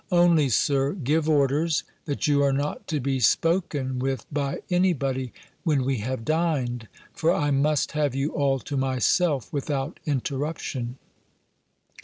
[0.11, 5.31] Only, Sir, give orders, that you are not to be spoken with by any body,
[5.63, 10.97] when we have dined; for I must have you all to myself, without interruption."